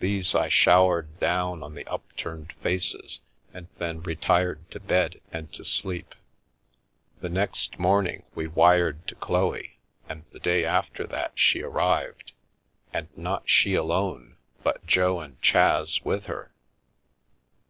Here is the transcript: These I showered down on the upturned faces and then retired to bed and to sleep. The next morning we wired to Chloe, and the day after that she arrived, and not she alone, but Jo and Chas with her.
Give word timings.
These 0.00 0.34
I 0.34 0.48
showered 0.48 1.20
down 1.20 1.62
on 1.62 1.74
the 1.74 1.84
upturned 1.86 2.54
faces 2.62 3.20
and 3.52 3.68
then 3.76 4.00
retired 4.02 4.70
to 4.70 4.80
bed 4.80 5.20
and 5.30 5.52
to 5.52 5.62
sleep. 5.62 6.14
The 7.20 7.28
next 7.28 7.78
morning 7.78 8.22
we 8.34 8.46
wired 8.46 9.06
to 9.08 9.14
Chloe, 9.14 9.78
and 10.08 10.24
the 10.32 10.40
day 10.40 10.64
after 10.64 11.06
that 11.08 11.32
she 11.38 11.60
arrived, 11.62 12.32
and 12.94 13.08
not 13.14 13.46
she 13.46 13.74
alone, 13.74 14.38
but 14.62 14.86
Jo 14.86 15.20
and 15.20 15.38
Chas 15.42 16.02
with 16.02 16.24
her. 16.24 16.54